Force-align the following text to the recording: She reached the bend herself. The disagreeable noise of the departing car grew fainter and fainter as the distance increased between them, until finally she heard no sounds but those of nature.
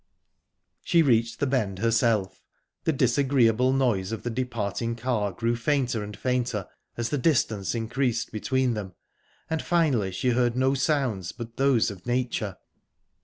She 0.83 1.03
reached 1.03 1.39
the 1.39 1.45
bend 1.45 1.77
herself. 1.77 2.43
The 2.85 2.91
disagreeable 2.91 3.71
noise 3.71 4.11
of 4.11 4.23
the 4.23 4.31
departing 4.31 4.95
car 4.95 5.31
grew 5.31 5.55
fainter 5.55 6.03
and 6.03 6.17
fainter 6.17 6.67
as 6.97 7.09
the 7.09 7.19
distance 7.19 7.75
increased 7.75 8.31
between 8.31 8.73
them, 8.73 8.95
until 9.47 9.67
finally 9.67 10.11
she 10.11 10.31
heard 10.31 10.55
no 10.55 10.73
sounds 10.73 11.31
but 11.33 11.57
those 11.57 11.91
of 11.91 12.07
nature. 12.07 12.57